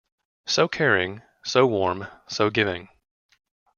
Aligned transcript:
So 0.47 0.67
caring, 0.67 1.21
so 1.43 1.67
warm, 1.67 2.07
so 2.25 2.49
giving. 2.49 2.89